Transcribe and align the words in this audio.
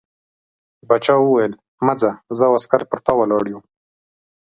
باچا 0.87 1.15
وویل 1.19 1.53
مه 1.85 1.93
ځه 2.01 2.11
زه 2.37 2.43
او 2.47 2.53
عسکر 2.59 2.81
پر 2.89 2.99
تا 3.05 3.11
ولاړ 3.17 3.43
یو. 3.53 3.59